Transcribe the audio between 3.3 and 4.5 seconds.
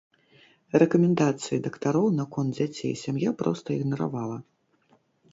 проста ігнаравала.